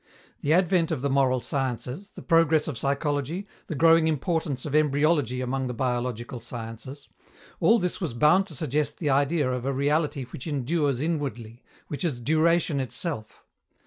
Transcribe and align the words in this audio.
The 0.39 0.51
advent 0.51 0.89
of 0.89 1.03
the 1.03 1.11
moral 1.11 1.41
sciences, 1.41 2.09
the 2.09 2.23
progress 2.23 2.67
of 2.67 2.75
psychology, 2.75 3.47
the 3.67 3.75
growing 3.75 4.07
importance 4.07 4.65
of 4.65 4.73
embryology 4.73 5.41
among 5.41 5.67
the 5.67 5.75
biological 5.75 6.39
sciences 6.39 7.07
all 7.59 7.77
this 7.77 8.01
was 8.01 8.15
bound 8.15 8.47
to 8.47 8.55
suggest 8.55 8.97
the 8.97 9.11
idea 9.11 9.47
of 9.51 9.63
a 9.63 9.71
reality 9.71 10.23
which 10.23 10.47
endures 10.47 11.01
inwardly, 11.01 11.61
which 11.87 12.03
is 12.03 12.19
duration 12.19 12.79
itself. 12.79 13.43